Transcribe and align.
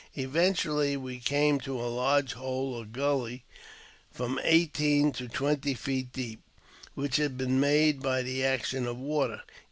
Eventually 0.17 0.97
we 0.97 1.19
came 1.19 1.59
to 1.59 1.79
a 1.79 1.85
large 1.85 2.33
hole 2.33 2.73
or 2.73 2.85
gully, 2.85 3.43
from 4.09 4.39
eighteen 4.41 5.11
to 5.11 5.27
twenty 5.27 5.75
feet 5.75 6.11
deep, 6.11 6.41
which 6.95 7.17
had 7.17 7.37
been 7.37 7.59
made 7.59 8.01
by 8.01 8.23
the 8.23 8.43
action 8.43 8.87
of 8.87 8.97
water. 8.97 9.43